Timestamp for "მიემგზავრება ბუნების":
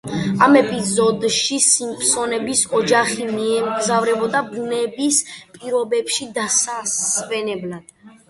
3.35-5.21